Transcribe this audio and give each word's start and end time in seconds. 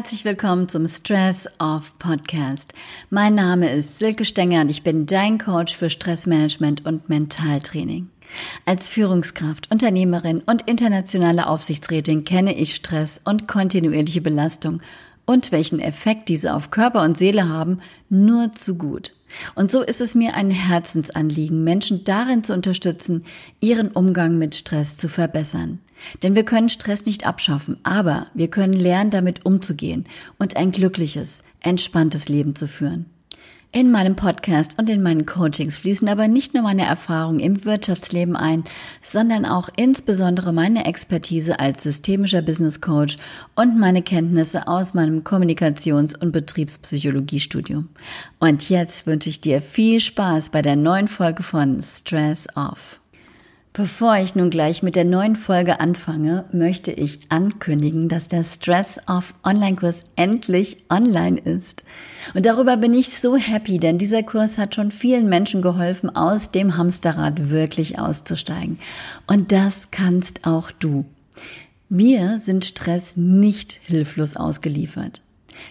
Herzlich 0.00 0.24
willkommen 0.24 0.66
zum 0.66 0.86
Stress 0.86 1.46
Off 1.58 1.92
Podcast. 1.98 2.72
Mein 3.10 3.34
Name 3.34 3.70
ist 3.70 3.98
Silke 3.98 4.24
Stenger 4.24 4.62
und 4.62 4.70
ich 4.70 4.82
bin 4.82 5.04
dein 5.04 5.36
Coach 5.36 5.76
für 5.76 5.90
Stressmanagement 5.90 6.86
und 6.86 7.10
Mentaltraining. 7.10 8.08
Als 8.64 8.88
Führungskraft, 8.88 9.70
Unternehmerin 9.70 10.40
und 10.46 10.62
internationale 10.62 11.46
Aufsichtsrätin 11.46 12.24
kenne 12.24 12.56
ich 12.56 12.74
Stress 12.74 13.20
und 13.26 13.46
kontinuierliche 13.46 14.22
Belastung 14.22 14.80
und 15.26 15.52
welchen 15.52 15.80
Effekt 15.80 16.30
diese 16.30 16.54
auf 16.54 16.70
Körper 16.70 17.02
und 17.02 17.18
Seele 17.18 17.50
haben, 17.50 17.80
nur 18.08 18.54
zu 18.54 18.78
gut. 18.78 19.14
Und 19.54 19.70
so 19.70 19.82
ist 19.82 20.00
es 20.00 20.14
mir 20.14 20.32
ein 20.32 20.50
Herzensanliegen, 20.50 21.62
Menschen 21.62 22.04
darin 22.04 22.42
zu 22.42 22.54
unterstützen, 22.54 23.26
ihren 23.60 23.90
Umgang 23.90 24.38
mit 24.38 24.54
Stress 24.54 24.96
zu 24.96 25.10
verbessern. 25.10 25.78
Denn 26.22 26.34
wir 26.34 26.44
können 26.44 26.68
Stress 26.68 27.06
nicht 27.06 27.26
abschaffen, 27.26 27.78
aber 27.82 28.26
wir 28.34 28.48
können 28.48 28.72
lernen, 28.72 29.10
damit 29.10 29.44
umzugehen 29.44 30.06
und 30.38 30.56
ein 30.56 30.72
glückliches, 30.72 31.42
entspanntes 31.60 32.28
Leben 32.28 32.54
zu 32.54 32.68
führen. 32.68 33.06
In 33.72 33.92
meinem 33.92 34.16
Podcast 34.16 34.80
und 34.80 34.90
in 34.90 35.00
meinen 35.00 35.26
Coachings 35.26 35.78
fließen 35.78 36.08
aber 36.08 36.26
nicht 36.26 36.54
nur 36.54 36.64
meine 36.64 36.84
Erfahrungen 36.84 37.38
im 37.38 37.64
Wirtschaftsleben 37.64 38.34
ein, 38.34 38.64
sondern 39.00 39.46
auch 39.46 39.68
insbesondere 39.76 40.52
meine 40.52 40.86
Expertise 40.86 41.60
als 41.60 41.84
systemischer 41.84 42.42
Business 42.42 42.80
Coach 42.80 43.16
und 43.54 43.78
meine 43.78 44.02
Kenntnisse 44.02 44.66
aus 44.66 44.92
meinem 44.92 45.22
Kommunikations- 45.22 46.18
und 46.18 46.32
Betriebspsychologiestudium. 46.32 47.90
Und 48.40 48.68
jetzt 48.70 49.06
wünsche 49.06 49.28
ich 49.28 49.40
dir 49.40 49.62
viel 49.62 50.00
Spaß 50.00 50.50
bei 50.50 50.62
der 50.62 50.74
neuen 50.74 51.06
Folge 51.06 51.44
von 51.44 51.80
Stress 51.80 52.48
Off. 52.56 52.99
Bevor 53.72 54.16
ich 54.16 54.34
nun 54.34 54.50
gleich 54.50 54.82
mit 54.82 54.96
der 54.96 55.04
neuen 55.04 55.36
Folge 55.36 55.78
anfange, 55.78 56.44
möchte 56.50 56.90
ich 56.90 57.20
ankündigen, 57.28 58.08
dass 58.08 58.26
der 58.26 58.42
Stress 58.42 58.98
of 59.06 59.32
Online-Kurs 59.44 60.06
endlich 60.16 60.78
online 60.90 61.38
ist. 61.38 61.84
Und 62.34 62.46
darüber 62.46 62.76
bin 62.76 62.92
ich 62.92 63.10
so 63.10 63.36
happy, 63.36 63.78
denn 63.78 63.96
dieser 63.96 64.24
Kurs 64.24 64.58
hat 64.58 64.74
schon 64.74 64.90
vielen 64.90 65.28
Menschen 65.28 65.62
geholfen, 65.62 66.14
aus 66.16 66.50
dem 66.50 66.76
Hamsterrad 66.76 67.50
wirklich 67.50 68.00
auszusteigen. 68.00 68.80
Und 69.28 69.52
das 69.52 69.92
kannst 69.92 70.46
auch 70.46 70.72
du. 70.72 71.04
Wir 71.88 72.38
sind 72.38 72.64
Stress 72.64 73.16
nicht 73.16 73.72
hilflos 73.84 74.36
ausgeliefert. 74.36 75.22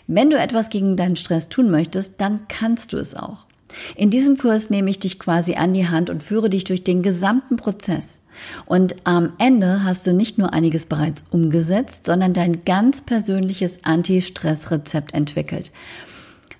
Wenn 0.08 0.30
du 0.30 0.38
etwas 0.38 0.70
gegen 0.70 0.96
deinen 0.96 1.18
Stress 1.18 1.50
tun 1.50 1.70
möchtest, 1.70 2.22
dann 2.22 2.48
kannst 2.48 2.94
du 2.94 2.98
es 2.98 3.14
auch. 3.14 3.49
In 3.96 4.10
diesem 4.10 4.38
Kurs 4.38 4.70
nehme 4.70 4.90
ich 4.90 5.00
dich 5.00 5.20
quasi 5.20 5.56
an 5.56 5.74
die 5.74 5.88
Hand 5.88 6.10
und 6.10 6.24
führe 6.24 6.50
dich 6.50 6.64
durch 6.64 6.84
den 6.84 7.04
gesamten 7.04 7.58
Prozess. 7.58 8.22
Und 8.66 8.96
am 9.06 9.32
Ende 9.38 9.84
hast 9.84 10.08
du 10.08 10.14
nicht 10.14 10.38
nur 10.38 10.54
einiges 10.54 10.86
bereits 10.86 11.24
umgesetzt, 11.32 12.06
sondern 12.06 12.34
dein 12.34 12.64
ganz 12.66 13.02
persönliches 13.02 13.80
Anti-Stress-Rezept 13.84 15.14
entwickelt. 15.14 15.72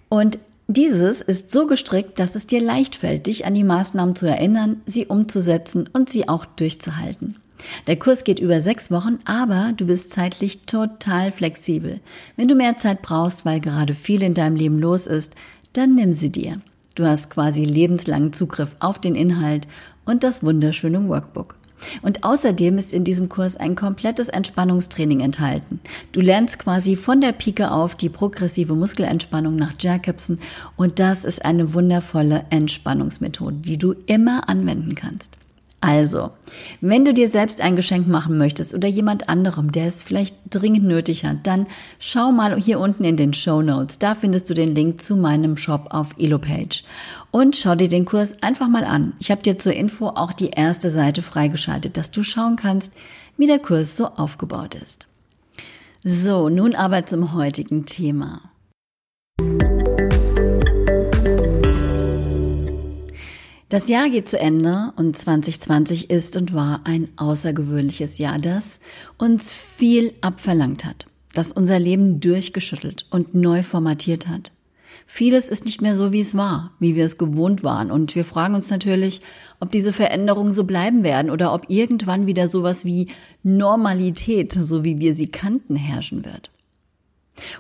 Und 0.10 0.40
dieses 0.68 1.22
ist 1.22 1.50
so 1.50 1.66
gestrickt, 1.66 2.20
dass 2.20 2.36
es 2.36 2.46
dir 2.46 2.62
leicht 2.62 2.96
fällt, 2.96 3.28
dich 3.28 3.46
an 3.46 3.56
die 3.56 3.64
Maßnahmen 3.64 4.16
zu 4.16 4.28
erinnern, 4.28 4.82
sie 4.86 5.08
umzusetzen 5.08 5.90
und 5.92 6.10
sie 6.10 6.30
auch 6.30 6.46
durchzuhalten. 6.46 7.38
Der 7.88 7.98
Kurs 7.98 8.24
geht 8.24 8.40
über 8.40 8.62
sechs 8.62 8.92
Wochen, 8.92 9.20
aber 9.26 9.74
du 9.76 9.88
bist 9.88 10.12
zeitlich 10.12 10.62
total 10.68 11.32
flexibel. 11.32 12.00
Wenn 12.36 12.48
du 12.48 12.56
mehr 12.56 12.78
Zeit 12.78 13.02
brauchst, 13.02 13.46
weil 13.46 13.60
gerade 13.60 13.94
viel 13.94 14.22
in 14.22 14.34
deinem 14.34 14.56
Leben 14.56 14.80
los 14.80 15.08
ist, 15.08 15.34
dann 15.74 15.96
nimm 15.96 16.14
sie 16.14 16.32
dir. 16.32 16.62
Du 17.00 17.06
hast 17.06 17.30
quasi 17.30 17.64
lebenslangen 17.64 18.34
Zugriff 18.34 18.76
auf 18.82 19.00
den 19.00 19.16
Inhalt 19.16 19.70
und 20.04 20.22
das 20.22 20.44
wunderschöne 20.44 21.08
Workbook. 21.08 21.56
Und 22.02 22.26
außerdem 22.26 22.78
ist 22.78 22.92
in 22.92 23.06
diesem 23.06 23.30
Kurs 23.30 23.56
ein 23.56 23.78
komplettes 23.78 24.28
Entspannungstraining 24.28 25.22
enthalten. 25.22 25.80
Du 26.12 26.20
lernst 26.20 26.60
quasi 26.60 26.98
von 26.98 27.22
der 27.22 27.32
Pike 27.32 27.72
auf 27.72 27.96
die 27.96 28.10
progressive 28.10 28.76
Muskelentspannung 28.76 29.56
nach 29.56 29.76
Jacobson 29.80 30.40
und 30.76 31.00
das 31.00 31.24
ist 31.24 31.46
eine 31.46 31.74
wundervolle 31.74 32.44
Entspannungsmethode, 32.50 33.56
die 33.60 33.78
du 33.78 33.96
immer 34.06 34.50
anwenden 34.50 34.94
kannst. 34.94 35.38
Also, 35.82 36.32
wenn 36.82 37.06
du 37.06 37.14
dir 37.14 37.30
selbst 37.30 37.62
ein 37.62 37.78
Geschenk 37.78 38.06
machen 38.06 38.38
möchtest 38.38 38.74
oder 38.74 38.90
jemand 38.90 39.30
anderem, 39.30 39.72
der 39.72 39.88
es 39.88 40.04
vielleicht 40.04 40.36
dringend 40.50 40.84
nötig 40.84 41.24
hat, 41.24 41.48
dann 41.48 41.68
schau 42.00 42.34
mal 42.34 42.60
hier 42.60 42.80
unten 42.80 43.06
in 43.06 43.16
den 43.16 43.34
Show 43.34 43.62
Notes. 43.62 43.98
Da 43.98 44.14
findest 44.14 44.50
du 44.50 44.54
den 44.54 44.76
Link 44.76 45.02
zu 45.02 45.16
meinem 45.16 45.56
Shop 45.56 45.88
auf 45.92 46.16
Elopage. 46.18 46.84
Und 47.32 47.56
schau 47.56 47.76
dir 47.76 47.88
den 47.88 48.04
Kurs 48.04 48.44
einfach 48.44 48.68
mal 48.68 48.84
an. 48.84 49.14
Ich 49.20 49.32
habe 49.32 49.42
dir 49.42 49.58
zur 49.58 49.74
Info 49.74 50.08
auch 50.08 50.34
die 50.34 50.50
erste 50.50 50.90
Seite 50.90 51.22
freigeschaltet, 51.22 51.96
dass 51.96 52.12
du 52.12 52.24
schauen 52.24 52.58
kannst, 52.58 52.92
wie 53.38 53.48
der 53.48 53.60
Kurs 53.60 53.96
so 53.96 54.08
aufgebaut 54.08 54.76
ist. 54.76 55.08
So, 56.04 56.50
nun 56.50 56.76
aber 56.76 57.06
zum 57.06 57.34
heutigen 57.34 57.86
Thema. 57.86 58.49
Das 63.70 63.88
Jahr 63.88 64.10
geht 64.10 64.28
zu 64.28 64.40
Ende 64.40 64.94
und 64.96 65.16
2020 65.16 66.10
ist 66.10 66.36
und 66.36 66.56
war 66.56 66.82
ein 66.86 67.08
außergewöhnliches 67.18 68.18
Jahr, 68.18 68.40
das 68.40 68.80
uns 69.20 69.54
viel 69.54 70.12
abverlangt 70.22 70.86
hat, 70.86 71.06
das 71.36 71.52
unser 71.52 71.78
Leben 71.78 72.20
durchgeschüttelt 72.20 73.06
und 73.12 73.36
neu 73.36 73.62
formatiert 73.62 74.28
hat. 74.28 74.52
Vieles 75.06 75.50
ist 75.50 75.66
nicht 75.66 75.84
mehr 75.84 75.96
so, 75.96 76.12
wie 76.12 76.22
es 76.22 76.36
war, 76.36 76.72
wie 76.80 76.96
wir 76.96 77.06
es 77.06 77.20
gewohnt 77.20 77.64
waren. 77.64 77.92
Und 77.92 78.16
wir 78.16 78.26
fragen 78.26 78.56
uns 78.56 78.72
natürlich, 78.72 79.22
ob 79.60 79.72
diese 79.72 79.94
Veränderungen 79.94 80.52
so 80.52 80.64
bleiben 80.64 81.04
werden 81.04 81.30
oder 81.30 81.54
ob 81.54 81.70
irgendwann 81.70 82.26
wieder 82.26 82.48
sowas 82.48 82.86
wie 82.86 83.08
Normalität, 83.44 84.52
so 84.52 84.84
wie 84.84 84.98
wir 84.98 85.14
sie 85.14 85.28
kannten, 85.28 85.76
herrschen 85.76 86.26
wird. 86.26 86.50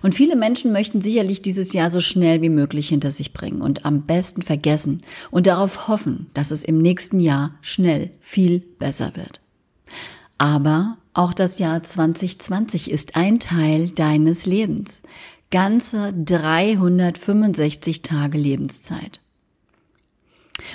Und 0.02 0.16
viele 0.16 0.36
Menschen 0.36 0.72
möchten 0.72 1.02
sicherlich 1.02 1.42
dieses 1.42 1.74
Jahr 1.74 1.90
so 1.90 2.02
schnell 2.02 2.42
wie 2.42 2.50
möglich 2.50 2.90
hinter 2.90 3.12
sich 3.12 3.34
bringen 3.34 3.62
und 3.62 3.86
am 3.86 4.04
besten 4.04 4.42
vergessen 4.42 5.02
und 5.32 5.48
darauf 5.48 5.88
hoffen, 5.88 6.28
dass 6.34 6.52
es 6.52 6.64
im 6.64 6.80
nächsten 6.80 7.20
Jahr 7.20 7.56
schnell 7.62 8.12
viel 8.20 8.60
besser 8.60 9.16
wird. 9.16 9.42
Aber 10.38 10.98
auch 11.14 11.34
das 11.34 11.60
Jahr 11.60 11.84
2020 11.84 12.90
ist 12.92 13.16
ein 13.16 13.40
Teil 13.40 13.90
deines 13.90 14.46
Lebens. 14.46 15.02
Ganze 15.52 16.14
365 16.14 18.04
Tage 18.04 18.38
Lebenszeit. 18.38 19.20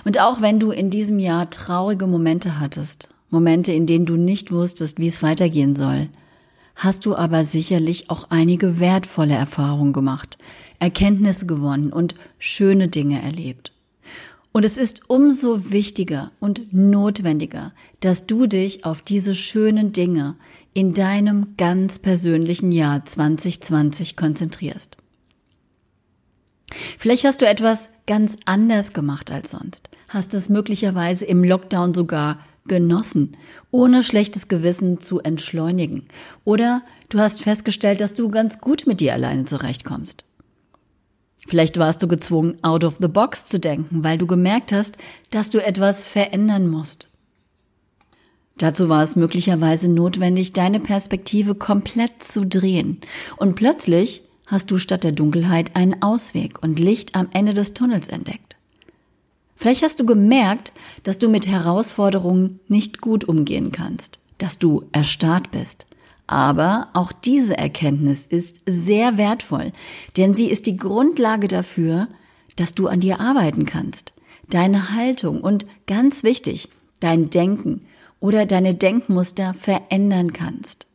Und 0.05 0.21
auch 0.21 0.41
wenn 0.41 0.59
du 0.59 0.71
in 0.71 0.91
diesem 0.91 1.19
Jahr 1.19 1.49
traurige 1.51 2.07
Momente 2.07 2.59
hattest, 2.59 3.09
Momente, 3.31 3.73
in 3.73 3.87
denen 3.87 4.07
du 4.07 4.17
nicht 4.17 4.53
wusstest, 4.53 4.99
wie 4.99 5.09
es 5.09 5.23
weitergehen 5.23 5.77
soll, 5.77 6.09
hast 6.75 7.07
du 7.07 7.17
aber 7.17 7.45
sicherlich 7.45 8.11
auch 8.11 8.31
einige 8.31 8.81
wertvolle 8.81 9.35
Erfahrungen 9.35 9.93
gemacht, 9.93 10.39
Erkenntnisse 10.79 11.47
gewonnen 11.47 11.93
und 11.93 12.15
schöne 12.39 12.89
Dinge 12.89 13.23
erlebt. 13.23 13.73
Und 14.53 14.65
es 14.65 14.77
ist 14.77 15.11
umso 15.11 15.73
wichtiger 15.73 16.31
und 16.39 16.73
notwendiger, 16.73 17.73
dass 18.01 18.27
du 18.27 18.47
dich 18.47 18.85
auf 18.85 19.03
diese 19.03 19.35
schönen 19.35 19.93
Dinge 19.93 20.37
in 20.75 20.95
deinem 20.95 21.55
ganz 21.57 21.99
persönlichen 21.99 22.71
Jahr 22.71 23.05
2020 23.05 24.17
konzentrierst. 24.17 24.97
Vielleicht 26.99 27.25
hast 27.25 27.41
du 27.41 27.47
etwas 27.47 27.89
ganz 28.07 28.37
anders 28.45 28.93
gemacht 28.93 29.31
als 29.31 29.53
sonst, 29.53 29.89
hast 30.09 30.35
es 30.35 30.49
möglicherweise 30.49 31.25
im 31.25 31.43
Lockdown 31.45 31.95
sogar 31.95 32.39
genossen, 32.67 33.37
ohne 33.71 34.03
schlechtes 34.03 34.49
Gewissen 34.49 35.01
zu 35.01 35.21
entschleunigen. 35.21 36.07
Oder 36.45 36.83
du 37.09 37.19
hast 37.19 37.43
festgestellt, 37.43 38.01
dass 38.01 38.15
du 38.15 38.29
ganz 38.29 38.59
gut 38.59 38.87
mit 38.87 39.01
dir 39.01 39.13
alleine 39.13 39.45
zurechtkommst. 39.45 40.25
Vielleicht 41.47 41.79
warst 41.79 42.03
du 42.03 42.09
gezwungen, 42.09 42.57
out 42.63 42.85
of 42.85 42.97
the 43.01 43.09
box 43.09 43.47
zu 43.47 43.61
denken, 43.61 44.03
weil 44.03 44.17
du 44.17 44.27
gemerkt 44.27 44.73
hast, 44.73 44.97
dass 45.31 45.51
du 45.51 45.65
etwas 45.65 46.07
verändern 46.07 46.69
musst. 46.69 47.09
Dazu 48.57 48.89
war 48.89 49.03
es 49.03 49.17
möglicherweise 49.17 49.91
notwendig, 49.91 50.53
deine 50.53 50.81
Perspektive 50.81 51.55
komplett 51.55 52.23
zu 52.23 52.47
drehen. 52.47 53.01
Und 53.37 53.57
plötzlich 53.57 54.23
hast 54.47 54.71
du 54.71 54.79
statt 54.79 55.05
der 55.05 55.13
Dunkelheit 55.13 55.75
einen 55.75 56.03
Ausweg 56.03 56.63
und 56.63 56.79
Licht 56.79 57.15
am 57.15 57.29
Ende 57.33 57.53
des 57.53 57.75
Tunnels 57.75 58.09
entdeckt. 58.09 58.57
Vielleicht 59.57 59.83
hast 59.83 60.01
du 60.01 60.07
gemerkt, 60.07 60.73
dass 61.05 61.19
du 61.19 61.29
mit 61.29 61.47
Herausforderungen 61.47 62.61
nicht 62.69 63.01
gut 63.01 63.25
umgehen 63.25 63.73
kannst, 63.73 64.19
dass 64.39 64.59
du 64.59 64.85
erstarrt 64.93 65.51
bist. 65.51 65.87
Aber 66.27 66.89
auch 66.95 67.13
diese 67.13 67.57
Erkenntnis 67.57 68.27
ist 68.27 68.63
sehr 68.67 69.19
wertvoll, 69.19 69.73
denn 70.17 70.35
sie 70.35 70.51
ist 70.51 70.67
die 70.67 70.77
Grundlage 70.77 71.49
dafür, 71.49 72.09
dass 72.57 72.75
du 72.75 72.89
an 72.89 73.01
dir 73.01 73.21
arbeiten 73.21 73.67
kannst. 73.67 74.13
Deine 74.49 74.95
Haltung 74.95 75.43
und 75.43 75.67
ganz 75.87 76.23
wichtig, 76.23 76.71
dein 77.01 77.31
Denken 77.31 77.83
oder 78.21 78.47
deine 78.47 78.75
Denkmuster 78.75 79.55
verändern 79.55 80.33
kannst. 80.33 80.87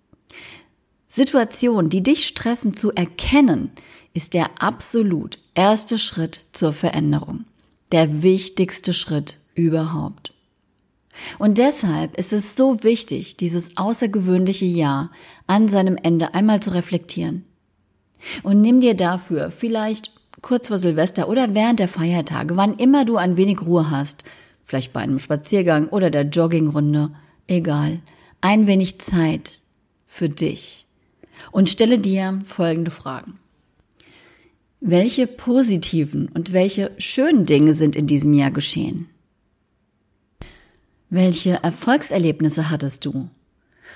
Situationen, 1.08 1.90
die 1.90 2.04
dich 2.04 2.26
stressen 2.26 2.76
zu 2.76 2.92
erkennen, 2.92 3.72
ist 4.14 4.34
der 4.34 4.50
absolut 4.62 5.40
erste 5.54 5.98
Schritt 5.98 6.48
zur 6.54 6.74
Veränderung 6.74 7.46
der 7.92 8.22
wichtigste 8.24 8.94
Schritt 8.94 9.40
überhaupt. 9.56 10.34
Und 11.38 11.58
deshalb 11.58 12.18
ist 12.18 12.34
es 12.34 12.56
so 12.56 12.84
wichtig, 12.84 13.38
dieses 13.38 13.78
außergewöhnliche 13.78 14.66
Jahr 14.66 15.12
an 15.48 15.68
seinem 15.68 15.98
Ende 16.02 16.34
einmal 16.34 16.62
zu 16.62 16.74
reflektieren. 16.74 17.46
Und 18.44 18.62
nimm 18.62 18.80
dir 18.80 18.96
dafür 18.96 19.52
vielleicht 19.52 20.12
kurz 20.42 20.68
vor 20.68 20.78
Silvester 20.78 21.28
oder 21.28 21.54
während 21.54 21.80
der 21.80 21.88
Feiertage, 21.88 22.56
wann 22.56 22.76
immer 22.76 23.06
du 23.06 23.18
ein 23.18 23.38
wenig 23.38 23.62
Ruhe 23.62 23.92
hast, 23.92 24.24
vielleicht 24.64 24.94
bei 24.94 25.02
einem 25.02 25.20
Spaziergang 25.20 25.90
oder 25.90 26.10
der 26.10 26.24
Joggingrunde, 26.24 27.12
egal, 27.48 28.00
ein 28.42 28.68
wenig 28.68 29.00
Zeit 29.00 29.62
für 30.06 30.30
dich 30.30 30.86
und 31.52 31.70
stelle 31.70 32.00
dir 32.00 32.42
folgende 32.44 32.92
Fragen. 32.92 33.40
Welche 34.82 35.28
positiven 35.28 36.30
und 36.30 36.54
welche 36.54 36.92
schönen 36.98 37.46
Dinge 37.46 37.74
sind 37.74 37.98
in 37.98 38.08
diesem 38.08 38.34
Jahr 38.34 38.52
geschehen? 38.52 39.10
Welche 41.10 41.62
Erfolgserlebnisse 41.62 42.70
hattest 42.70 43.04
du? 43.04 43.30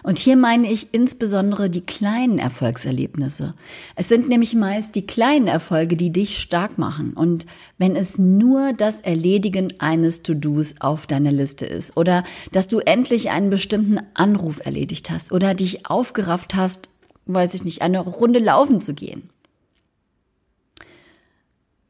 Und 0.02 0.20
hier 0.20 0.36
meine 0.36 0.70
ich 0.70 0.94
insbesondere 0.94 1.70
die 1.70 1.86
kleinen 1.86 2.38
Erfolgserlebnisse. 2.38 3.54
Es 3.96 4.10
sind 4.10 4.28
nämlich 4.28 4.56
meist 4.56 4.96
die 4.96 5.08
kleinen 5.08 5.48
Erfolge, 5.48 5.96
die 5.96 6.12
dich 6.12 6.38
stark 6.38 6.78
machen. 6.78 7.14
Und 7.14 7.46
wenn 7.78 7.96
es 7.96 8.18
nur 8.18 8.74
das 8.74 9.00
Erledigen 9.00 9.72
eines 9.80 10.22
To-Dos 10.22 10.76
auf 10.82 11.08
deiner 11.08 11.32
Liste 11.32 11.66
ist 11.66 11.96
oder 11.96 12.26
dass 12.52 12.68
du 12.68 12.80
endlich 12.80 13.30
einen 13.30 13.50
bestimmten 13.50 14.00
Anruf 14.16 14.60
erledigt 14.66 15.12
hast 15.12 15.32
oder 15.32 15.54
dich 15.54 15.86
aufgerafft 15.86 16.56
hast, 16.56 16.90
weiß 17.26 17.54
ich 17.54 17.64
nicht, 17.64 17.82
eine 17.84 18.02
Runde 18.02 18.40
laufen 18.40 18.82
zu 18.82 18.94
gehen. 18.94 19.30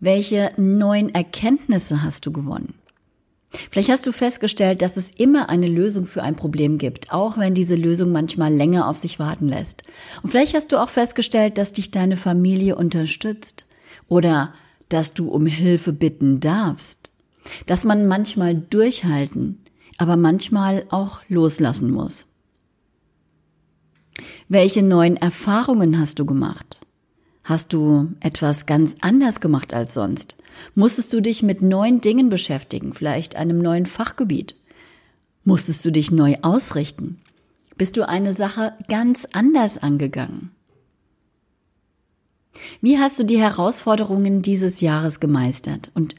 Welche 0.03 0.51
neuen 0.57 1.15
Erkenntnisse 1.15 2.03
hast 2.03 2.25
du 2.25 2.33
gewonnen? 2.33 2.73
Vielleicht 3.71 3.87
hast 3.87 4.05
du 4.05 4.11
festgestellt, 4.11 4.81
dass 4.81 4.97
es 4.97 5.11
immer 5.11 5.47
eine 5.47 5.67
Lösung 5.67 6.05
für 6.05 6.23
ein 6.23 6.35
Problem 6.35 6.77
gibt, 6.77 7.13
auch 7.13 7.37
wenn 7.37 7.53
diese 7.53 7.75
Lösung 7.75 8.11
manchmal 8.11 8.53
länger 8.53 8.89
auf 8.89 8.97
sich 8.97 9.17
warten 9.17 9.47
lässt. 9.47 9.83
Und 10.21 10.29
vielleicht 10.29 10.55
hast 10.55 10.73
du 10.73 10.83
auch 10.83 10.89
festgestellt, 10.89 11.57
dass 11.57 11.71
dich 11.71 11.89
deine 11.89 12.17
Familie 12.17 12.75
unterstützt 12.75 13.65
oder 14.09 14.53
dass 14.89 15.13
du 15.13 15.29
um 15.29 15.45
Hilfe 15.45 15.93
bitten 15.93 16.41
darfst, 16.41 17.13
dass 17.65 17.85
man 17.85 18.05
manchmal 18.05 18.55
durchhalten, 18.55 19.63
aber 19.99 20.17
manchmal 20.17 20.83
auch 20.89 21.21
loslassen 21.29 21.89
muss. 21.91 22.25
Welche 24.49 24.83
neuen 24.83 25.15
Erfahrungen 25.15 25.97
hast 25.97 26.19
du 26.19 26.25
gemacht? 26.25 26.82
Hast 27.43 27.73
du 27.73 28.13
etwas 28.21 28.65
ganz 28.65 28.95
anders 29.01 29.41
gemacht 29.41 29.73
als 29.73 29.93
sonst? 29.93 30.37
Musstest 30.75 31.11
du 31.11 31.21
dich 31.21 31.43
mit 31.43 31.61
neuen 31.61 31.99
Dingen 31.99 32.29
beschäftigen, 32.29 32.93
vielleicht 32.93 33.35
einem 33.35 33.57
neuen 33.57 33.85
Fachgebiet? 33.85 34.55
Musstest 35.43 35.83
du 35.83 35.91
dich 35.91 36.09
neu 36.09 36.37
ausrichten? 36.41 37.21
Bist 37.77 37.97
du 37.97 38.07
eine 38.07 38.33
Sache 38.33 38.73
ganz 38.87 39.27
anders 39.33 39.77
angegangen? 39.77 40.51
Wie 42.81 42.97
hast 42.97 43.19
du 43.19 43.23
die 43.25 43.39
Herausforderungen 43.39 44.41
dieses 44.41 44.79
Jahres 44.79 45.19
gemeistert 45.19 45.91
und 45.95 46.13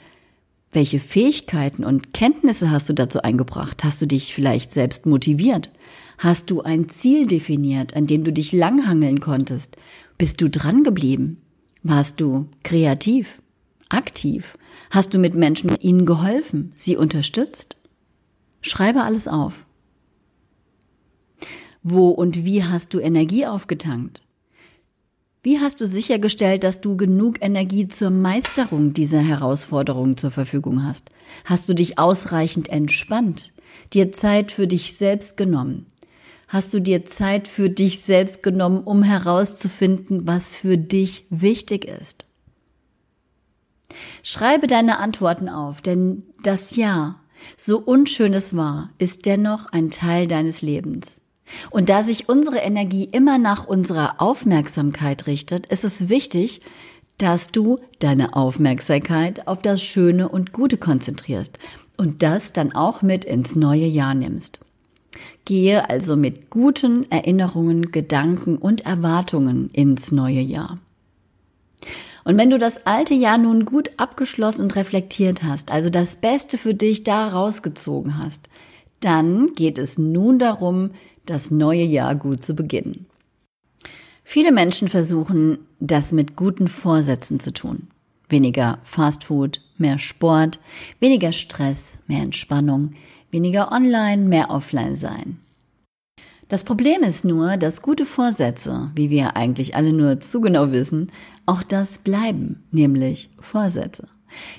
welche 0.72 0.98
Fähigkeiten 0.98 1.84
und 1.84 2.12
Kenntnisse 2.12 2.70
hast 2.70 2.88
du 2.88 2.92
dazu 2.92 3.22
eingebracht? 3.22 3.84
Hast 3.84 4.02
du 4.02 4.06
dich 4.06 4.34
vielleicht 4.34 4.72
selbst 4.72 5.06
motiviert? 5.06 5.70
Hast 6.18 6.50
du 6.50 6.62
ein 6.62 6.88
Ziel 6.88 7.28
definiert, 7.28 7.94
an 7.94 8.08
dem 8.08 8.24
du 8.24 8.32
dich 8.32 8.52
langhangeln 8.52 9.20
konntest? 9.20 9.76
Bist 10.16 10.40
du 10.40 10.48
dran 10.48 10.84
geblieben? 10.84 11.42
Warst 11.82 12.20
du 12.20 12.48
kreativ? 12.62 13.42
Aktiv? 13.88 14.56
Hast 14.90 15.12
du 15.12 15.18
mit 15.18 15.34
Menschen 15.34 15.76
ihnen 15.80 16.06
geholfen? 16.06 16.70
Sie 16.76 16.96
unterstützt? 16.96 17.76
Schreibe 18.60 19.02
alles 19.02 19.28
auf. 19.28 19.66
Wo 21.82 22.08
und 22.08 22.44
wie 22.44 22.64
hast 22.64 22.94
du 22.94 23.00
Energie 23.00 23.44
aufgetankt? 23.44 24.22
Wie 25.42 25.58
hast 25.58 25.82
du 25.82 25.86
sichergestellt, 25.86 26.64
dass 26.64 26.80
du 26.80 26.96
genug 26.96 27.42
Energie 27.42 27.88
zur 27.88 28.08
Meisterung 28.08 28.94
dieser 28.94 29.20
Herausforderungen 29.20 30.16
zur 30.16 30.30
Verfügung 30.30 30.84
hast? 30.84 31.10
Hast 31.44 31.68
du 31.68 31.74
dich 31.74 31.98
ausreichend 31.98 32.70
entspannt, 32.70 33.52
dir 33.92 34.10
Zeit 34.12 34.52
für 34.52 34.66
dich 34.66 34.94
selbst 34.94 35.36
genommen, 35.36 35.84
hast 36.54 36.72
du 36.72 36.80
dir 36.80 37.04
Zeit 37.04 37.48
für 37.48 37.68
dich 37.68 38.00
selbst 38.00 38.44
genommen, 38.44 38.84
um 38.84 39.02
herauszufinden, 39.02 40.28
was 40.28 40.54
für 40.54 40.78
dich 40.78 41.26
wichtig 41.28 41.84
ist. 41.84 42.24
Schreibe 44.22 44.68
deine 44.68 45.00
Antworten 45.00 45.48
auf, 45.48 45.82
denn 45.82 46.22
das 46.44 46.76
Ja, 46.76 47.16
so 47.56 47.78
unschön 47.78 48.32
es 48.32 48.56
war, 48.56 48.90
ist 48.98 49.26
dennoch 49.26 49.66
ein 49.72 49.90
Teil 49.90 50.28
deines 50.28 50.62
Lebens. 50.62 51.20
Und 51.70 51.88
da 51.88 52.04
sich 52.04 52.28
unsere 52.28 52.58
Energie 52.58 53.04
immer 53.04 53.38
nach 53.38 53.66
unserer 53.66 54.22
Aufmerksamkeit 54.22 55.26
richtet, 55.26 55.66
ist 55.66 55.84
es 55.84 56.08
wichtig, 56.08 56.60
dass 57.18 57.48
du 57.48 57.80
deine 57.98 58.36
Aufmerksamkeit 58.36 59.48
auf 59.48 59.60
das 59.60 59.82
Schöne 59.82 60.28
und 60.28 60.52
Gute 60.52 60.78
konzentrierst 60.78 61.58
und 61.96 62.22
das 62.22 62.52
dann 62.52 62.72
auch 62.76 63.02
mit 63.02 63.24
ins 63.24 63.56
neue 63.56 63.86
Jahr 63.86 64.14
nimmst. 64.14 64.63
Gehe 65.44 65.88
also 65.90 66.16
mit 66.16 66.50
guten 66.50 67.10
Erinnerungen, 67.10 67.92
Gedanken 67.92 68.56
und 68.56 68.86
Erwartungen 68.86 69.70
ins 69.72 70.12
neue 70.12 70.40
Jahr. 70.40 70.78
Und 72.24 72.38
wenn 72.38 72.50
du 72.50 72.58
das 72.58 72.86
alte 72.86 73.14
Jahr 73.14 73.36
nun 73.36 73.66
gut 73.66 73.90
abgeschlossen 73.98 74.62
und 74.62 74.76
reflektiert 74.76 75.42
hast, 75.42 75.70
also 75.70 75.90
das 75.90 76.16
Beste 76.16 76.56
für 76.56 76.74
dich 76.74 77.04
da 77.04 77.28
rausgezogen 77.28 78.18
hast, 78.18 78.48
dann 79.00 79.54
geht 79.54 79.78
es 79.78 79.98
nun 79.98 80.38
darum, 80.38 80.90
das 81.26 81.50
neue 81.50 81.84
Jahr 81.84 82.14
gut 82.14 82.42
zu 82.42 82.54
beginnen. 82.54 83.06
Viele 84.22 84.52
Menschen 84.52 84.88
versuchen, 84.88 85.58
das 85.80 86.12
mit 86.12 86.34
guten 86.34 86.66
Vorsätzen 86.66 87.40
zu 87.40 87.52
tun. 87.52 87.88
Weniger 88.30 88.78
Fastfood, 88.82 89.60
mehr 89.76 89.98
Sport, 89.98 90.58
weniger 90.98 91.32
Stress, 91.32 92.00
mehr 92.06 92.22
Entspannung, 92.22 92.94
Weniger 93.34 93.72
online, 93.72 94.22
mehr 94.28 94.50
offline 94.50 94.94
sein. 94.94 95.38
Das 96.46 96.62
Problem 96.62 97.02
ist 97.02 97.24
nur, 97.24 97.56
dass 97.56 97.82
gute 97.82 98.06
Vorsätze, 98.06 98.92
wie 98.94 99.10
wir 99.10 99.36
eigentlich 99.36 99.74
alle 99.74 99.92
nur 99.92 100.20
zu 100.20 100.40
genau 100.40 100.70
wissen, 100.70 101.10
auch 101.44 101.64
das 101.64 101.98
bleiben, 101.98 102.62
nämlich 102.70 103.30
Vorsätze. 103.40 104.06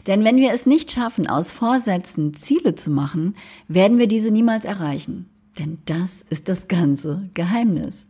Denn 0.07 0.25
wenn 0.25 0.35
wir 0.35 0.53
es 0.53 0.65
nicht 0.65 0.91
schaffen, 0.91 1.25
aus 1.25 1.53
Vorsätzen 1.53 2.33
Ziele 2.33 2.75
zu 2.75 2.91
machen, 2.91 3.37
werden 3.69 3.97
wir 3.97 4.07
diese 4.07 4.29
niemals 4.29 4.65
erreichen. 4.65 5.29
Denn 5.57 5.77
das 5.85 6.25
ist 6.29 6.49
das 6.49 6.67
ganze 6.67 7.29
Geheimnis. 7.33 8.07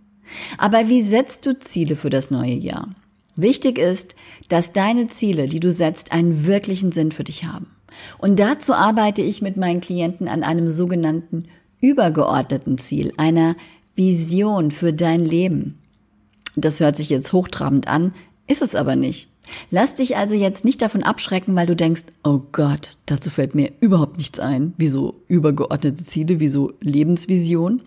Aber 0.57 0.89
wie 0.89 1.03
setzt 1.03 1.45
du 1.45 1.59
Ziele 1.59 1.95
für 1.95 2.09
das 2.09 2.31
neue 2.31 2.55
Jahr? 2.55 2.89
Wichtig 3.35 3.77
ist, 3.77 4.15
dass 4.49 4.73
deine 4.73 5.09
Ziele, 5.09 5.47
die 5.47 5.59
du 5.59 5.71
setzt, 5.71 6.11
einen 6.11 6.47
wirklichen 6.47 6.91
Sinn 6.91 7.11
für 7.11 7.23
dich 7.23 7.45
haben. 7.45 7.67
Und 8.17 8.39
dazu 8.39 8.73
arbeite 8.73 9.21
ich 9.21 9.41
mit 9.41 9.57
meinen 9.57 9.81
Klienten 9.81 10.27
an 10.27 10.43
einem 10.43 10.67
sogenannten 10.67 11.45
übergeordneten 11.81 12.77
Ziel, 12.77 13.13
einer 13.17 13.55
Vision 13.95 14.71
für 14.71 14.93
dein 14.93 15.23
Leben. 15.23 15.77
Das 16.55 16.79
hört 16.79 16.95
sich 16.95 17.09
jetzt 17.09 17.33
hochtrabend 17.33 17.87
an, 17.87 18.13
ist 18.47 18.61
es 18.61 18.75
aber 18.75 18.95
nicht. 18.95 19.29
Lass 19.69 19.93
dich 19.95 20.17
also 20.17 20.33
jetzt 20.33 20.65
nicht 20.65 20.81
davon 20.81 21.03
abschrecken, 21.03 21.55
weil 21.55 21.67
du 21.67 21.75
denkst, 21.75 22.03
oh 22.23 22.41
Gott, 22.51 22.97
dazu 23.05 23.29
fällt 23.29 23.55
mir 23.55 23.71
überhaupt 23.79 24.17
nichts 24.17 24.39
ein. 24.39 24.73
Wieso 24.77 25.21
übergeordnete 25.27 26.03
Ziele, 26.03 26.39
wieso 26.39 26.73
Lebensvision? 26.81 27.81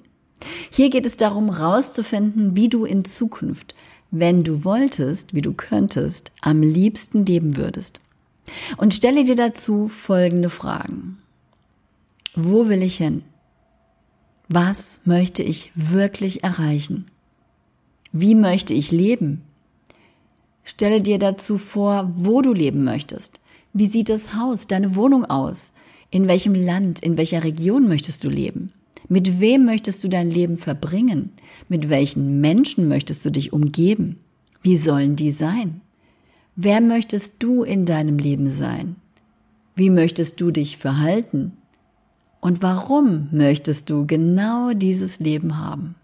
Hier 0.70 0.88
geht 0.90 1.06
es 1.06 1.16
darum, 1.16 1.50
rauszufinden, 1.50 2.54
wie 2.54 2.68
du 2.68 2.84
in 2.84 3.04
Zukunft, 3.04 3.74
wenn 4.10 4.44
du 4.44 4.64
wolltest, 4.64 5.34
wie 5.34 5.42
du 5.42 5.52
könntest, 5.52 6.30
am 6.40 6.62
liebsten 6.62 7.26
leben 7.26 7.56
würdest. 7.56 8.00
Und 8.76 8.94
stelle 8.94 9.24
dir 9.24 9.36
dazu 9.36 9.88
folgende 9.88 10.50
Fragen. 10.50 11.18
Wo 12.34 12.68
will 12.68 12.82
ich 12.82 12.96
hin? 12.96 13.22
Was 14.48 15.02
möchte 15.04 15.42
ich 15.42 15.70
wirklich 15.74 16.44
erreichen? 16.44 17.10
Wie 18.12 18.34
möchte 18.34 18.72
ich 18.74 18.90
leben? 18.92 19.42
Stelle 20.64 21.00
dir 21.00 21.18
dazu 21.18 21.58
vor, 21.58 22.10
wo 22.14 22.42
du 22.42 22.52
leben 22.52 22.84
möchtest. 22.84 23.40
Wie 23.72 23.86
sieht 23.86 24.08
das 24.08 24.34
Haus, 24.34 24.66
deine 24.66 24.94
Wohnung 24.94 25.24
aus? 25.24 25.72
In 26.10 26.28
welchem 26.28 26.54
Land, 26.54 27.00
in 27.00 27.16
welcher 27.18 27.44
Region 27.44 27.88
möchtest 27.88 28.24
du 28.24 28.30
leben? 28.30 28.72
Mit 29.08 29.40
wem 29.40 29.64
möchtest 29.64 30.04
du 30.04 30.08
dein 30.08 30.30
Leben 30.30 30.56
verbringen? 30.56 31.32
Mit 31.68 31.88
welchen 31.88 32.40
Menschen 32.40 32.88
möchtest 32.88 33.24
du 33.24 33.30
dich 33.30 33.52
umgeben? 33.52 34.18
Wie 34.62 34.76
sollen 34.76 35.16
die 35.16 35.32
sein? 35.32 35.80
Wer 36.60 36.80
möchtest 36.80 37.34
du 37.38 37.62
in 37.62 37.84
deinem 37.84 38.18
Leben 38.18 38.50
sein? 38.50 38.96
Wie 39.76 39.90
möchtest 39.90 40.40
du 40.40 40.50
dich 40.50 40.76
verhalten? 40.76 41.52
Und 42.40 42.62
warum 42.62 43.28
möchtest 43.30 43.88
du 43.90 44.08
genau 44.08 44.72
dieses 44.72 45.20
Leben 45.20 45.56
haben? 45.58 45.94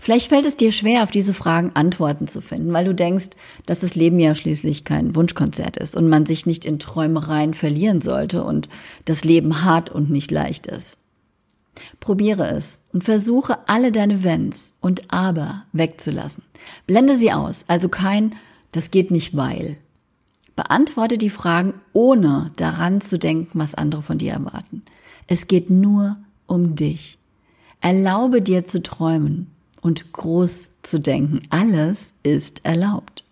Vielleicht 0.00 0.30
fällt 0.30 0.46
es 0.46 0.56
dir 0.56 0.72
schwer, 0.72 1.02
auf 1.02 1.10
diese 1.10 1.34
Fragen 1.34 1.72
Antworten 1.74 2.26
zu 2.26 2.40
finden, 2.40 2.72
weil 2.72 2.86
du 2.86 2.94
denkst, 2.94 3.28
dass 3.66 3.80
das 3.80 3.96
Leben 3.96 4.18
ja 4.18 4.34
schließlich 4.34 4.86
kein 4.86 5.14
Wunschkonzert 5.14 5.76
ist 5.76 5.94
und 5.94 6.08
man 6.08 6.24
sich 6.24 6.46
nicht 6.46 6.64
in 6.64 6.78
Träumereien 6.78 7.52
verlieren 7.52 8.00
sollte 8.00 8.44
und 8.44 8.70
das 9.04 9.24
Leben 9.24 9.62
hart 9.62 9.90
und 9.90 10.08
nicht 10.08 10.30
leicht 10.30 10.68
ist. 10.68 10.96
Probiere 12.00 12.48
es 12.48 12.80
und 12.94 13.04
versuche 13.04 13.58
alle 13.68 13.92
deine 13.92 14.24
Wenns 14.24 14.72
und 14.80 15.12
Aber 15.12 15.64
wegzulassen. 15.74 16.44
Blende 16.86 17.14
sie 17.14 17.30
aus, 17.30 17.66
also 17.68 17.90
kein 17.90 18.34
Das 18.72 18.90
geht 18.90 19.10
nicht 19.10 19.36
weil. 19.36 19.76
Beantworte 20.56 21.18
die 21.18 21.30
Fragen, 21.30 21.74
ohne 21.92 22.52
daran 22.56 23.00
zu 23.00 23.18
denken, 23.18 23.58
was 23.58 23.74
andere 23.74 24.02
von 24.02 24.18
dir 24.18 24.32
erwarten. 24.32 24.82
Es 25.26 25.46
geht 25.46 25.70
nur 25.70 26.16
um 26.46 26.74
dich. 26.74 27.18
Erlaube 27.80 28.42
dir 28.42 28.66
zu 28.66 28.82
träumen 28.82 29.46
und 29.80 30.12
groß 30.12 30.68
zu 30.82 31.00
denken. 31.00 31.40
Alles 31.50 32.14
ist 32.22 32.64
erlaubt. 32.64 33.24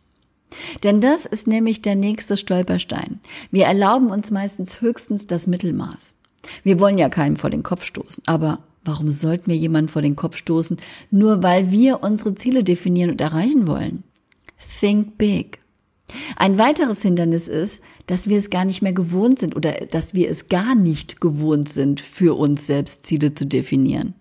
Denn 0.83 1.00
das 1.00 1.26
ist 1.26 1.47
nämlich 1.47 1.83
der 1.83 1.95
nächste 1.95 2.37
Stolperstein. 2.37 3.21
Wir 3.50 3.66
erlauben 3.66 4.11
uns 4.11 4.30
meistens 4.30 4.80
höchstens 4.80 5.26
das 5.26 5.47
Mittelmaß. 5.47 6.16
Wir 6.62 6.80
wollen 6.80 6.99
ja 6.99 7.09
keinem 7.09 7.37
vor 7.37 7.50
den 7.50 7.62
Kopf 7.62 7.85
stoßen, 7.85 8.23
aber 8.26 8.61
warum 8.85 9.11
sollten 9.11 9.50
wir 9.50 9.57
jemanden 9.57 9.88
vor 9.88 10.02
den 10.02 10.16
Kopf 10.16 10.37
stoßen, 10.37 10.78
nur 11.11 11.42
weil 11.42 11.71
wir 11.71 12.02
unsere 12.02 12.35
Ziele 12.35 12.64
definieren 12.64 13.11
und 13.11 13.21
erreichen 13.21 13.66
wollen? 13.66 14.04
Think 14.78 15.18
big. 15.18 15.61
Ein 16.37 16.58
weiteres 16.58 17.02
Hindernis 17.02 17.49
ist, 17.49 17.80
dass 18.06 18.28
wir 18.28 18.38
es 18.38 18.50
gar 18.50 18.64
nicht 18.64 18.80
mehr 18.80 18.92
gewohnt 18.92 19.38
sind 19.38 19.56
oder 19.56 19.73
dass 19.73 20.14
wir 20.14 20.30
es 20.30 20.49
gar 20.49 20.75
nicht 20.75 21.20
gewohnt 21.20 21.68
sind, 21.68 22.00
für 22.00 22.38
uns 22.38 22.66
selbst 22.66 23.04
Ziele 23.04 23.35
zu 23.35 23.47
definieren. 23.47 24.14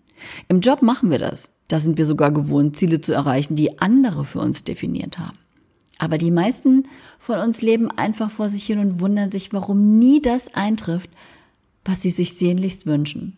Im 0.47 0.59
Job 0.59 0.81
machen 0.81 1.11
wir 1.11 1.19
das. 1.19 1.51
Da 1.67 1.79
sind 1.79 1.97
wir 1.97 2.05
sogar 2.05 2.31
gewohnt, 2.31 2.77
Ziele 2.77 3.01
zu 3.01 3.13
erreichen, 3.13 3.55
die 3.55 3.79
andere 3.79 4.25
für 4.25 4.39
uns 4.39 4.63
definiert 4.63 5.19
haben. 5.19 5.37
Aber 5.99 6.17
die 6.17 6.31
meisten 6.31 6.87
von 7.19 7.39
uns 7.39 7.61
leben 7.61 7.89
einfach 7.91 8.29
vor 8.29 8.49
sich 8.49 8.63
hin 8.63 8.79
und 8.79 8.99
wundern 8.99 9.31
sich, 9.31 9.53
warum 9.53 9.89
nie 9.89 10.21
das 10.21 10.53
eintrifft, 10.53 11.09
was 11.83 12.01
sie 12.01 12.09
sich 12.09 12.33
sehnlichst 12.33 12.85
wünschen. 12.85 13.37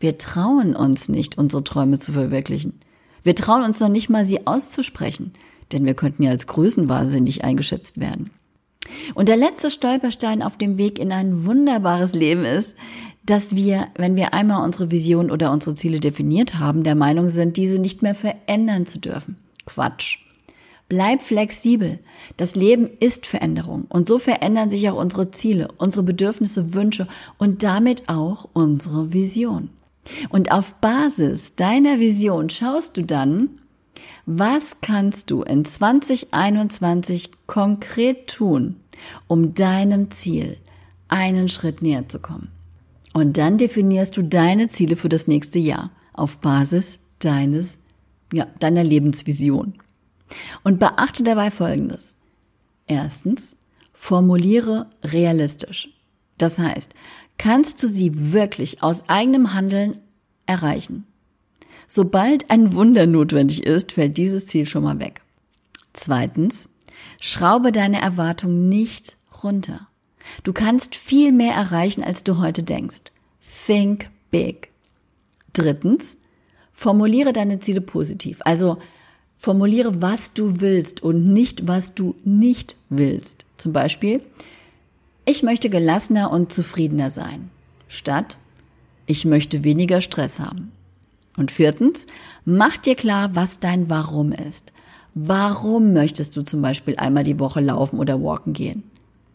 Wir 0.00 0.18
trauen 0.18 0.74
uns 0.74 1.08
nicht, 1.08 1.38
unsere 1.38 1.64
Träume 1.64 1.98
zu 1.98 2.12
verwirklichen. 2.12 2.80
Wir 3.22 3.34
trauen 3.34 3.62
uns 3.62 3.80
noch 3.80 3.88
nicht 3.88 4.08
mal, 4.08 4.24
sie 4.24 4.46
auszusprechen, 4.46 5.32
denn 5.72 5.84
wir 5.84 5.94
könnten 5.94 6.22
ja 6.22 6.30
als 6.30 6.46
größenwahnsinnig 6.46 7.44
eingeschätzt 7.44 8.00
werden. 8.00 8.30
Und 9.14 9.28
der 9.28 9.36
letzte 9.36 9.70
Stolperstein 9.70 10.42
auf 10.42 10.56
dem 10.56 10.78
Weg 10.78 10.98
in 10.98 11.12
ein 11.12 11.44
wunderbares 11.44 12.14
Leben 12.14 12.44
ist, 12.44 12.74
dass 13.24 13.54
wir, 13.54 13.88
wenn 13.96 14.16
wir 14.16 14.32
einmal 14.32 14.64
unsere 14.64 14.90
Vision 14.90 15.30
oder 15.30 15.52
unsere 15.52 15.74
Ziele 15.74 16.00
definiert 16.00 16.58
haben, 16.58 16.82
der 16.82 16.94
Meinung 16.94 17.28
sind, 17.28 17.56
diese 17.58 17.78
nicht 17.78 18.02
mehr 18.02 18.14
verändern 18.14 18.86
zu 18.86 18.98
dürfen. 18.98 19.36
Quatsch. 19.66 20.20
Bleib 20.88 21.20
flexibel. 21.20 21.98
Das 22.38 22.54
Leben 22.54 22.88
ist 23.00 23.26
Veränderung 23.26 23.84
und 23.90 24.08
so 24.08 24.18
verändern 24.18 24.70
sich 24.70 24.88
auch 24.88 24.98
unsere 24.98 25.30
Ziele, 25.30 25.68
unsere 25.76 26.02
Bedürfnisse, 26.02 26.72
Wünsche 26.72 27.06
und 27.36 27.62
damit 27.62 28.08
auch 28.08 28.48
unsere 28.54 29.12
Vision. 29.12 29.68
Und 30.30 30.50
auf 30.50 30.76
Basis 30.76 31.54
deiner 31.54 32.00
Vision 32.00 32.48
schaust 32.48 32.96
du 32.96 33.02
dann, 33.02 33.60
was 34.26 34.80
kannst 34.80 35.30
du 35.30 35.42
in 35.42 35.64
2021 35.64 37.30
konkret 37.46 38.28
tun, 38.28 38.76
um 39.26 39.54
deinem 39.54 40.10
Ziel 40.10 40.58
einen 41.08 41.48
Schritt 41.48 41.82
näher 41.82 42.08
zu 42.08 42.18
kommen. 42.18 42.50
Und 43.14 43.36
dann 43.36 43.58
definierst 43.58 44.16
du 44.16 44.22
deine 44.22 44.68
Ziele 44.68 44.96
für 44.96 45.08
das 45.08 45.26
nächste 45.26 45.58
Jahr 45.58 45.90
auf 46.12 46.38
Basis 46.38 46.98
deines, 47.18 47.78
ja, 48.32 48.46
deiner 48.60 48.84
Lebensvision. 48.84 49.74
Und 50.62 50.78
beachte 50.78 51.22
dabei 51.22 51.50
Folgendes. 51.50 52.16
Erstens, 52.86 53.56
formuliere 53.92 54.88
realistisch. 55.02 55.88
Das 56.36 56.58
heißt, 56.58 56.94
kannst 57.38 57.82
du 57.82 57.88
sie 57.88 58.32
wirklich 58.32 58.82
aus 58.82 59.08
eigenem 59.08 59.54
Handeln 59.54 60.00
erreichen? 60.46 61.06
Sobald 61.88 62.50
ein 62.50 62.74
Wunder 62.74 63.06
notwendig 63.06 63.64
ist, 63.64 63.90
fällt 63.92 64.16
dieses 64.16 64.46
Ziel 64.46 64.66
schon 64.66 64.84
mal 64.84 65.00
weg. 65.00 65.22
Zweitens, 65.92 66.68
schraube 67.18 67.72
deine 67.72 68.00
Erwartungen 68.00 68.68
nicht 68.68 69.16
runter. 69.42 69.88
Du 70.44 70.52
kannst 70.52 70.94
viel 70.94 71.32
mehr 71.32 71.54
erreichen, 71.54 72.04
als 72.04 72.22
du 72.22 72.38
heute 72.38 72.62
denkst. 72.62 73.10
Think 73.66 74.10
big. 74.30 74.68
Drittens, 75.54 76.18
formuliere 76.70 77.32
deine 77.32 77.58
Ziele 77.58 77.80
positiv. 77.80 78.40
Also 78.44 78.76
Formuliere, 79.40 80.02
was 80.02 80.32
du 80.32 80.60
willst 80.60 81.00
und 81.04 81.32
nicht, 81.32 81.68
was 81.68 81.94
du 81.94 82.16
nicht 82.24 82.76
willst. 82.88 83.46
Zum 83.56 83.72
Beispiel, 83.72 84.20
ich 85.24 85.44
möchte 85.44 85.70
gelassener 85.70 86.32
und 86.32 86.52
zufriedener 86.52 87.08
sein, 87.10 87.48
statt 87.86 88.36
ich 89.06 89.24
möchte 89.24 89.62
weniger 89.62 90.00
Stress 90.00 90.40
haben. 90.40 90.72
Und 91.38 91.52
viertens, 91.52 92.06
mach 92.44 92.76
dir 92.76 92.96
klar, 92.96 93.34
was 93.34 93.60
dein 93.60 93.88
Warum 93.88 94.32
ist. 94.32 94.72
Warum 95.14 95.92
möchtest 95.92 96.36
du 96.36 96.42
zum 96.42 96.60
Beispiel 96.60 96.96
einmal 96.96 97.22
die 97.22 97.38
Woche 97.38 97.60
laufen 97.60 98.00
oder 98.00 98.22
walken 98.22 98.52
gehen? 98.52 98.82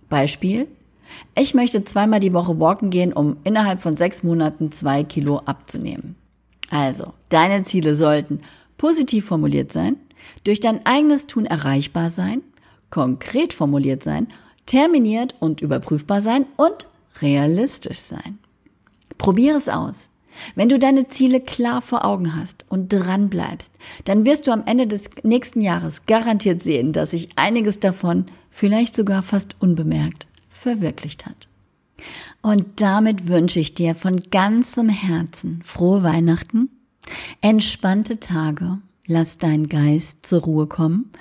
Beispiel, 0.09 0.67
ich 1.35 1.53
möchte 1.53 1.83
zweimal 1.85 2.19
die 2.19 2.33
Woche 2.33 2.59
walken 2.59 2.89
gehen, 2.89 3.13
um 3.13 3.37
innerhalb 3.45 3.81
von 3.81 3.95
sechs 3.95 4.21
Monaten 4.21 4.71
zwei 4.71 5.03
Kilo 5.03 5.39
abzunehmen. 5.45 6.15
Also, 6.69 7.13
deine 7.29 7.63
Ziele 7.63 7.95
sollten 7.95 8.41
positiv 8.77 9.25
formuliert 9.25 9.71
sein, 9.71 9.95
durch 10.43 10.59
dein 10.59 10.85
eigenes 10.85 11.25
Tun 11.25 11.45
erreichbar 11.45 12.09
sein, 12.09 12.41
konkret 12.89 13.53
formuliert 13.53 14.03
sein, 14.03 14.27
terminiert 14.65 15.35
und 15.39 15.61
überprüfbar 15.61 16.21
sein 16.21 16.45
und 16.57 16.87
realistisch 17.21 17.99
sein. 17.99 18.39
Probier 19.17 19.55
es 19.55 19.69
aus. 19.69 20.09
Wenn 20.55 20.69
du 20.69 20.79
deine 20.79 21.07
Ziele 21.07 21.41
klar 21.41 21.81
vor 21.81 22.05
Augen 22.05 22.35
hast 22.35 22.65
und 22.69 22.89
dran 22.89 23.29
bleibst, 23.29 23.73
dann 24.05 24.25
wirst 24.25 24.47
du 24.47 24.51
am 24.51 24.63
Ende 24.65 24.87
des 24.87 25.09
nächsten 25.23 25.61
Jahres 25.61 26.05
garantiert 26.05 26.61
sehen, 26.61 26.93
dass 26.93 27.11
sich 27.11 27.29
einiges 27.35 27.79
davon 27.79 28.25
vielleicht 28.49 28.95
sogar 28.95 29.23
fast 29.23 29.55
unbemerkt 29.59 30.27
verwirklicht 30.49 31.25
hat. 31.25 31.47
Und 32.41 32.81
damit 32.81 33.27
wünsche 33.27 33.59
ich 33.59 33.73
dir 33.73 33.95
von 33.95 34.17
ganzem 34.29 34.89
Herzen 34.89 35.61
frohe 35.63 36.03
Weihnachten 36.03 36.69
Entspannte 37.41 38.19
Tage, 38.19 38.79
lass 39.07 39.37
deinen 39.37 39.67
Geist 39.67 40.25
zur 40.25 40.41
Ruhe 40.41 40.67
kommen 40.67 41.11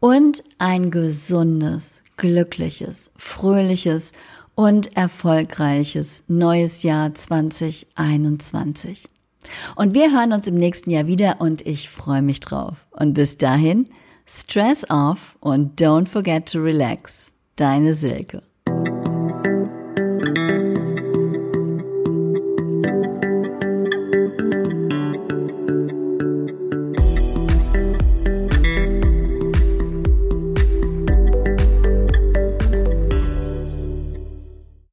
und 0.00 0.44
ein 0.58 0.90
gesundes, 0.90 2.02
glückliches, 2.16 3.10
fröhliches 3.16 4.12
und 4.54 4.96
erfolgreiches 4.96 6.24
neues 6.28 6.82
Jahr 6.82 7.14
2021. 7.14 9.08
Und 9.76 9.94
wir 9.94 10.10
hören 10.12 10.32
uns 10.32 10.46
im 10.46 10.54
nächsten 10.54 10.90
Jahr 10.90 11.06
wieder 11.06 11.40
und 11.40 11.66
ich 11.66 11.88
freue 11.88 12.22
mich 12.22 12.40
drauf. 12.40 12.86
Und 12.90 13.14
bis 13.14 13.36
dahin, 13.36 13.88
stress 14.26 14.88
off 14.90 15.36
und 15.40 15.80
don't 15.80 16.08
forget 16.08 16.50
to 16.50 16.60
relax. 16.60 17.32
Deine 17.56 17.94
Silke. 17.94 18.42